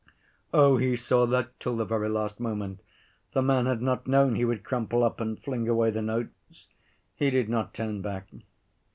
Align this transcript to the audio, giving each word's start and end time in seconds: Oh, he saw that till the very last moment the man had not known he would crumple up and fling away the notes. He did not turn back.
Oh, 0.51 0.77
he 0.77 0.95
saw 0.95 1.27
that 1.27 1.59
till 1.59 1.77
the 1.77 1.85
very 1.85 2.09
last 2.09 2.39
moment 2.39 2.79
the 3.33 3.43
man 3.43 3.67
had 3.67 3.83
not 3.83 4.07
known 4.07 4.33
he 4.33 4.43
would 4.45 4.63
crumple 4.63 5.03
up 5.03 5.21
and 5.21 5.37
fling 5.39 5.67
away 5.69 5.91
the 5.91 6.01
notes. 6.01 6.65
He 7.15 7.29
did 7.29 7.49
not 7.49 7.71
turn 7.75 8.01
back. 8.01 8.27